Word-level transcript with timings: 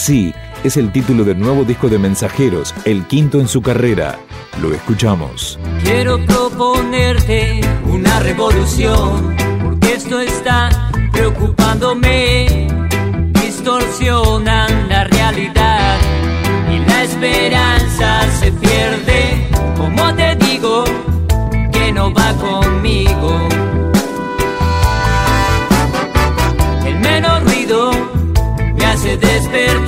Así 0.00 0.32
es 0.64 0.78
el 0.78 0.92
título 0.92 1.24
del 1.24 1.38
nuevo 1.38 1.62
disco 1.62 1.90
de 1.90 1.98
Mensajeros, 1.98 2.74
el 2.86 3.04
quinto 3.04 3.38
en 3.38 3.46
su 3.46 3.60
carrera. 3.60 4.18
Lo 4.62 4.72
escuchamos. 4.72 5.58
Quiero 5.84 6.18
proponerte 6.24 7.60
una 7.84 8.18
revolución, 8.20 9.36
porque 9.62 9.92
esto 9.92 10.18
está 10.20 10.90
preocupándome. 11.12 12.66
Distorsionan 13.42 14.88
la 14.88 15.04
realidad 15.04 15.98
y 16.72 16.78
la 16.78 17.02
esperanza 17.02 18.22
se 18.40 18.52
pierde. 18.52 19.50
Como 19.76 20.14
te 20.14 20.34
digo, 20.36 20.84
que 21.72 21.92
no 21.92 22.10
va 22.14 22.32
conmigo. 22.36 23.38
El 26.86 26.98
menor 27.00 27.44
ruido 27.44 27.90
me 28.78 28.86
hace 28.86 29.18
despertar. 29.18 29.79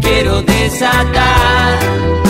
Quiero 0.00 0.42
desatar. 0.42 2.29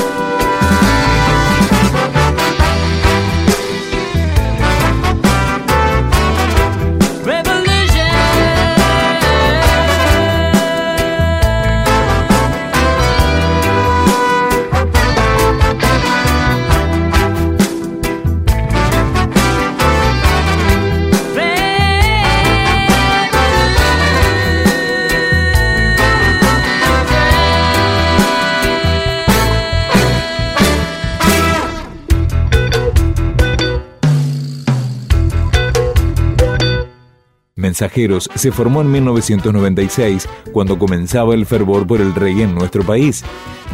Se 38.34 38.52
formó 38.52 38.82
en 38.82 38.92
1996 38.92 40.28
cuando 40.52 40.78
comenzaba 40.78 41.32
el 41.32 41.46
fervor 41.46 41.86
por 41.86 42.02
el 42.02 42.14
reggae 42.14 42.42
en 42.42 42.54
nuestro 42.54 42.82
país. 42.82 43.24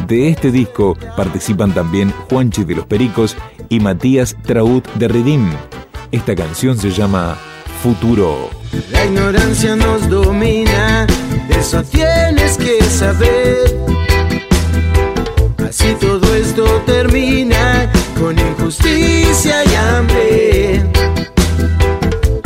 De 0.07 0.29
este 0.29 0.49
disco 0.49 0.97
participan 1.17 1.73
también 1.73 2.13
Juanchi 2.29 2.63
de 2.63 2.75
los 2.75 2.85
Pericos 2.85 3.35
y 3.67 3.81
Matías 3.81 4.37
Traut 4.43 4.87
de 4.93 5.09
Redim. 5.09 5.49
Esta 6.09 6.35
canción 6.35 6.77
se 6.77 6.91
llama 6.91 7.37
Futuro. 7.83 8.49
La 8.91 9.05
ignorancia 9.05 9.75
nos 9.75 10.07
domina, 10.07 11.05
eso 11.49 11.83
tienes 11.83 12.57
que 12.57 12.81
saber. 12.83 13.75
Así 15.67 15.97
todo 15.99 16.33
esto 16.33 16.63
termina 16.85 17.91
con 18.17 18.39
injusticia 18.39 19.65
y 19.65 19.75
hambre. 19.75 21.16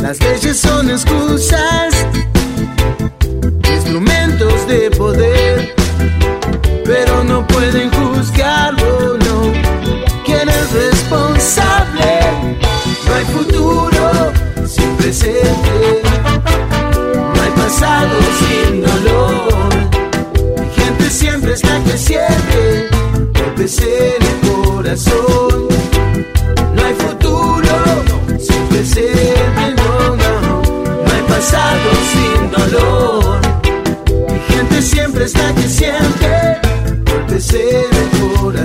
Las 0.02 0.18
leyes 0.18 0.58
son 0.58 0.90
excusas, 0.90 1.94
instrumentos 3.72 4.66
de 4.66 4.90
poder, 4.90 5.31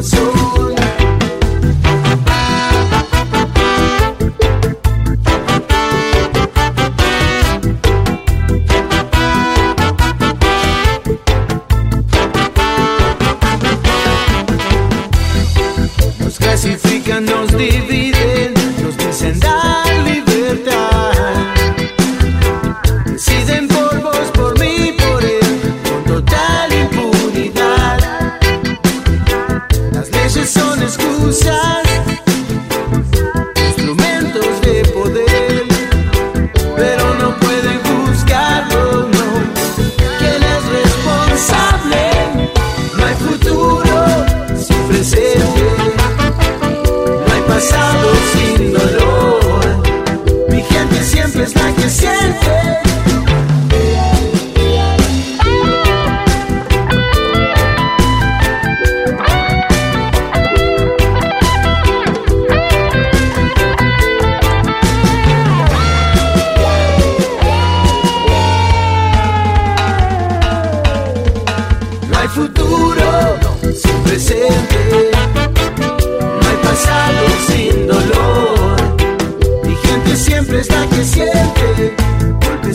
so 0.01 0.46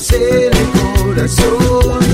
es 0.02 0.12
el 0.12 0.50
corazón. 1.00 2.11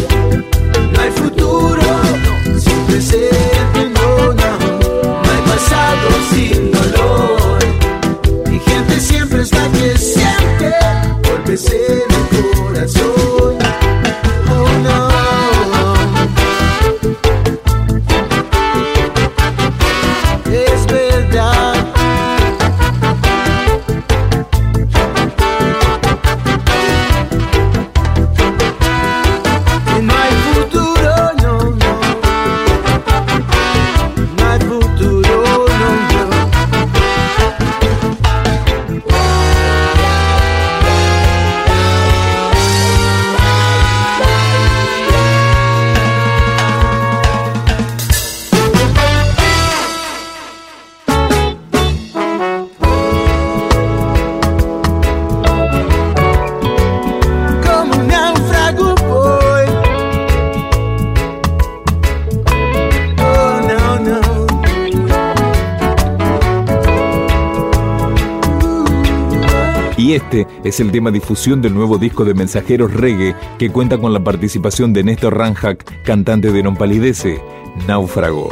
Este 70.31 70.47
es 70.63 70.79
el 70.79 70.93
tema 70.93 71.11
difusión 71.11 71.63
del 71.63 71.73
nuevo 71.73 71.97
disco 71.97 72.23
de 72.23 72.35
Mensajeros 72.35 72.93
Reggae 72.93 73.35
que 73.59 73.71
cuenta 73.71 73.97
con 73.97 74.13
la 74.13 74.23
participación 74.23 74.93
de 74.93 75.03
Néstor 75.03 75.35
Ranjak, 75.39 76.03
cantante 76.03 76.53
de 76.53 76.63
Non 76.63 76.77
Palidece, 76.77 77.41
Náufrago. 77.87 78.51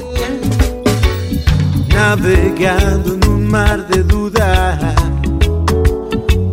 Navegando 1.90 3.12
en 3.12 3.28
un 3.28 3.46
mar 3.49 3.87
de 3.88 4.02
dudas, 4.05 4.96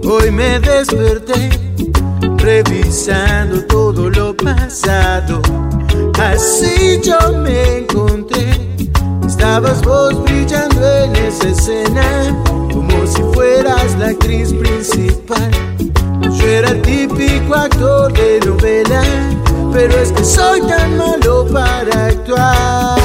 hoy 0.03 0.29
me 0.29 0.59
desperté 0.59 1.51
revisando 2.35 3.65
todo 3.67 4.09
lo 4.09 4.35
pasado. 4.35 5.41
Así 6.19 6.99
yo 7.01 7.37
me 7.37 7.77
encontré, 7.77 8.75
estabas 9.25 9.81
vos 9.83 10.21
brillando 10.25 10.85
en 11.05 11.15
esa 11.15 11.47
escena 11.47 12.43
si 13.07 13.21
fueras 13.33 13.97
la 13.97 14.07
actriz 14.07 14.53
principal. 14.53 15.51
Yo 16.21 16.47
era 16.47 16.69
el 16.69 16.81
típico 16.81 17.55
actor 17.55 18.11
de 18.13 18.39
novela, 18.45 19.03
pero 19.73 19.93
es 19.99 20.11
que 20.11 20.23
soy 20.23 20.61
tan 20.61 20.97
malo 20.97 21.45
para 21.51 22.07
actuar. 22.07 23.02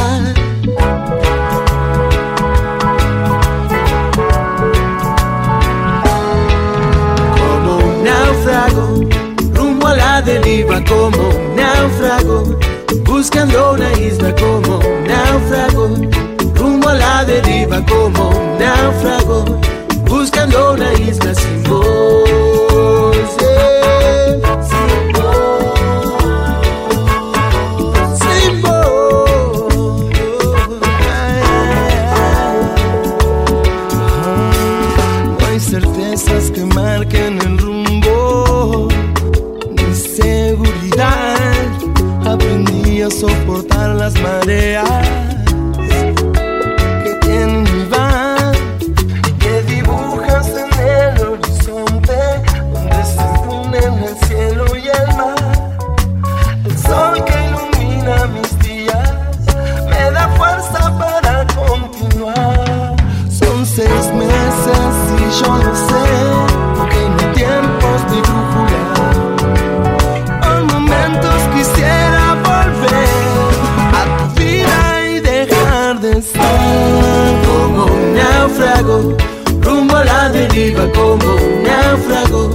iba 80.59 80.91
como 80.93 81.35
un 81.35 81.63
náufrago, 81.63 82.51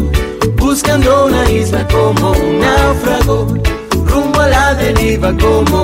buscando 0.57 1.25
una 1.25 1.49
isla 1.49 1.87
como 1.87 2.31
un 2.31 2.59
náufrago, 2.59 3.47
rumbo 4.05 4.39
a 4.41 4.47
la 4.47 4.73
deriva 4.75 5.33
como 5.37 5.82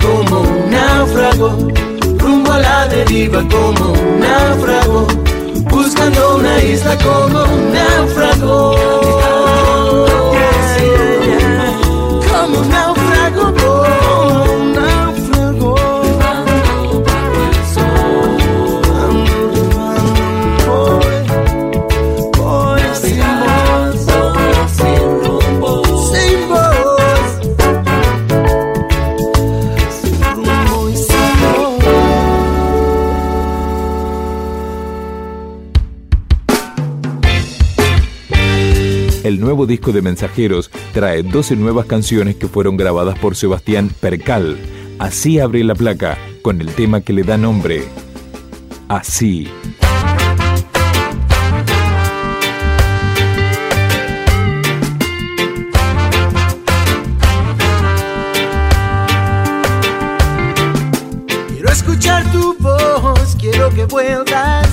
como 0.00 0.40
un 0.40 0.70
náufrago, 0.70 1.48
rumbo 2.18 2.52
a 2.52 2.58
la 2.58 2.88
deriva 2.88 3.42
como 3.48 3.92
un 3.92 4.20
náufrago, 4.20 5.06
buscando 5.70 6.36
una 6.36 6.62
isla 6.62 6.96
como 6.98 7.44
un 7.44 7.72
náufrago. 7.72 9.27
El 39.28 39.40
nuevo 39.40 39.66
disco 39.66 39.92
de 39.92 40.00
Mensajeros 40.00 40.70
trae 40.94 41.22
12 41.22 41.54
nuevas 41.56 41.84
canciones 41.84 42.36
que 42.36 42.48
fueron 42.48 42.78
grabadas 42.78 43.18
por 43.18 43.36
Sebastián 43.36 43.90
Percal. 44.00 44.56
Así 44.98 45.38
abre 45.38 45.62
la 45.64 45.74
placa, 45.74 46.16
con 46.40 46.62
el 46.62 46.68
tema 46.68 47.02
que 47.02 47.12
le 47.12 47.24
da 47.24 47.36
nombre. 47.36 47.84
Así. 48.88 49.46
Quiero 61.48 61.68
escuchar 61.70 62.32
tu 62.32 62.56
voz, 62.60 63.36
quiero 63.38 63.68
que 63.74 63.84
vuelvas. 63.84 64.67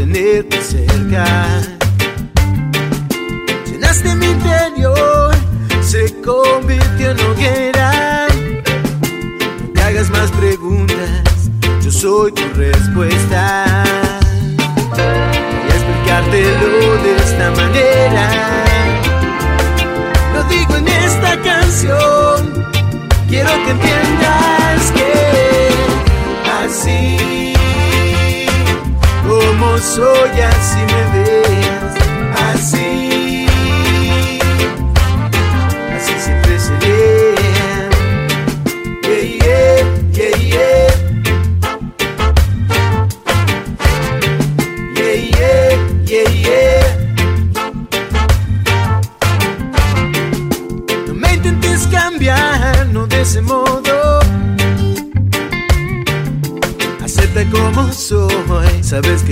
tener 0.00 0.46
que 0.46 0.62
cerca. 0.62 1.59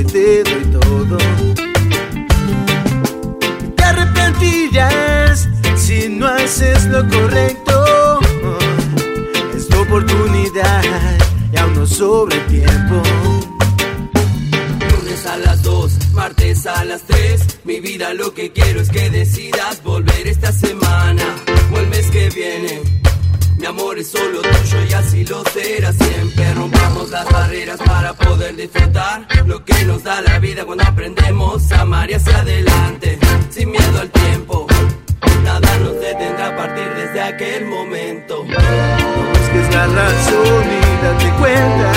Te 0.04 0.42
doy 0.44 0.64
todo. 0.80 1.18
Te 3.76 3.84
arrepentirás 3.84 5.48
si 5.76 6.08
no 6.08 6.26
haces 6.26 6.84
lo 6.86 7.08
correcto. 7.08 8.20
Es 9.56 9.68
tu 9.68 9.80
oportunidad 9.80 10.82
y 11.52 11.56
aún 11.56 11.74
no 11.74 11.86
sobre 11.86 12.36
tiempo. 12.40 13.02
Lunes 14.90 15.26
a 15.26 15.36
las 15.38 15.62
2, 15.62 16.12
martes 16.12 16.66
a 16.66 16.84
las 16.84 17.02
3. 17.02 17.60
Mi 17.64 17.80
vida 17.80 18.14
lo 18.14 18.32
que 18.34 18.52
quiero 18.52 18.80
es 18.80 18.90
que 18.90 19.10
decidas 19.10 19.82
volver 19.82 20.26
esta 20.26 20.52
semana 20.52 21.24
o 21.74 21.78
el 21.78 21.86
mes 21.88 22.10
que 22.10 22.28
viene. 22.30 22.97
Mi 23.58 23.66
amor 23.66 23.98
es 23.98 24.10
solo 24.10 24.40
tuyo 24.40 24.84
y 24.88 24.92
así 24.92 25.24
lo 25.24 25.42
será 25.52 25.92
siempre. 25.92 26.54
Rompamos 26.54 27.10
las 27.10 27.24
barreras 27.30 27.78
para 27.84 28.14
poder 28.14 28.54
disfrutar 28.54 29.26
lo 29.46 29.64
que 29.64 29.84
nos 29.84 30.04
da 30.04 30.20
la 30.20 30.38
vida 30.38 30.64
cuando 30.64 30.84
aprendemos 30.84 31.72
a 31.72 31.80
amar 31.80 32.08
y 32.08 32.14
hacia 32.14 32.38
adelante, 32.38 33.18
sin 33.50 33.70
miedo 33.72 34.00
al 34.00 34.10
tiempo. 34.10 34.66
Nada 35.42 35.78
nos 35.78 36.00
detendrá 36.00 36.48
a 36.48 36.56
partir 36.56 36.88
desde 36.94 37.20
aquel 37.20 37.66
momento. 37.66 38.44
busques 38.44 39.74
la 39.74 39.86
razón 39.86 40.64
y 40.70 41.04
date 41.04 41.30
cuenta. 41.38 41.92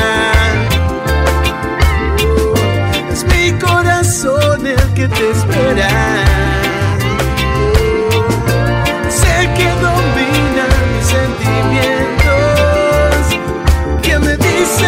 Es 3.11 3.23
mi 3.25 3.51
corazón 3.59 4.65
el 4.65 4.93
que 4.95 5.07
te 5.07 5.31
espera. 5.31 6.50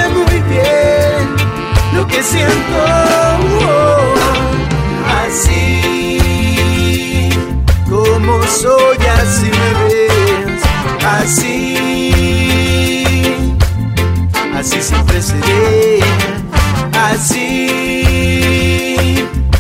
Muy 0.10 0.40
bien 0.50 1.36
lo 1.94 2.08
que 2.08 2.24
siento. 2.24 2.78
Así 5.24 6.20
como 7.90 8.44
soy, 8.44 8.98
así 9.22 9.50
me 9.60 9.70
ves. 9.84 10.62
Así, 11.06 11.76
así 14.58 14.82
siempre 14.82 15.22
seré. 15.22 16.00
Así 16.94 17.68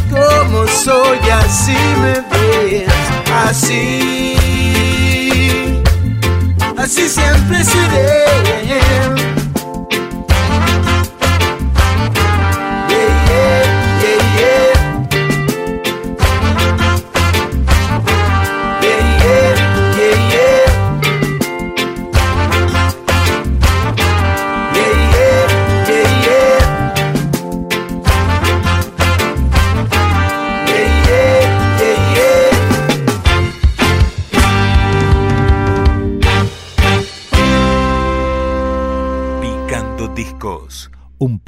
como 0.09 0.67
soy, 0.67 1.19
así 1.29 1.77
me 2.01 2.13
ves. 2.31 2.91
Así, 3.47 4.35
así 6.77 7.09
siempre 7.09 7.63
seré. 7.63 8.82